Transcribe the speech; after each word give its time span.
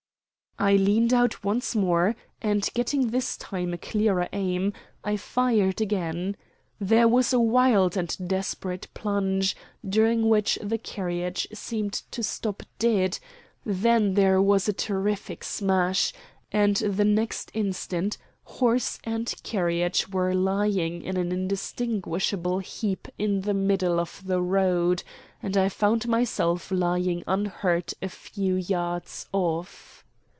I 0.59 0.73
leaned 0.75 1.11
out 1.11 1.43
once 1.43 1.75
more 1.75 2.15
and, 2.39 2.69
getting 2.75 3.07
this 3.07 3.35
time 3.35 3.73
a 3.73 3.79
clearer 3.79 4.29
aim, 4.31 4.73
I 5.03 5.17
fired 5.17 5.81
again. 5.81 6.37
There 6.79 7.07
was 7.07 7.33
a 7.33 7.39
wild 7.39 7.97
and 7.97 8.15
desperate 8.29 8.87
plunge, 8.93 9.55
during 9.87 10.29
which 10.29 10.59
the 10.61 10.77
carriage 10.77 11.47
seemed 11.51 11.93
to 12.11 12.21
stop 12.21 12.61
dead, 12.77 13.17
then 13.65 14.13
there 14.13 14.39
was 14.39 14.69
a 14.69 14.73
terrific 14.73 15.43
smash, 15.43 16.13
and 16.51 16.75
the 16.77 17.05
next 17.05 17.49
instant 17.55 18.19
horse 18.43 18.99
and 19.03 19.33
carriage 19.41 20.09
were 20.09 20.35
lying 20.35 21.01
in 21.01 21.17
an 21.17 21.31
indistinguishable 21.31 22.59
heap 22.59 23.07
in 23.17 23.41
the 23.41 23.55
middle 23.55 23.99
of 23.99 24.21
the 24.23 24.43
road; 24.43 25.01
and 25.41 25.57
I 25.57 25.69
found 25.69 26.07
myself 26.07 26.69
lying 26.69 27.23
unhurt 27.25 27.93
a 27.99 28.09
few 28.09 28.57
yards 28.57 29.25
off. 29.33 29.97